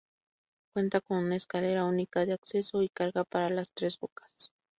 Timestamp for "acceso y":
2.33-2.89